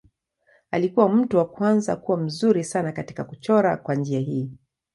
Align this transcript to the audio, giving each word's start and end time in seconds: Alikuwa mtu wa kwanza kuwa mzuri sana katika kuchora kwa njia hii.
Alikuwa 0.71 1.09
mtu 1.09 1.37
wa 1.37 1.45
kwanza 1.45 1.95
kuwa 1.95 2.17
mzuri 2.17 2.63
sana 2.63 2.91
katika 2.91 3.23
kuchora 3.23 3.77
kwa 3.77 3.95
njia 3.95 4.19
hii. 4.19 4.51